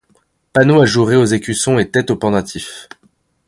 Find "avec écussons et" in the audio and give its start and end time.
1.13-1.91